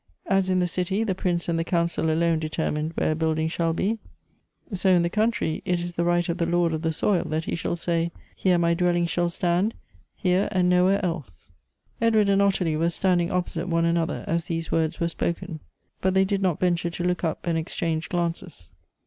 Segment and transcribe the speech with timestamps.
[0.25, 3.71] As in the city the prince and the council alone detennined where a building shall
[3.71, 3.99] be,
[4.73, 7.45] so in the country it is the right of the lord of the soil that
[7.45, 9.75] he shall say, 'Here my dwelling shall stand;
[10.15, 11.51] here, and nowhere else.'"
[12.01, 15.59] Edward and Ottilie were standing opposite one anoth er, as these words were spoken;
[16.01, 18.71] but they did not venture to look up and exchange glances.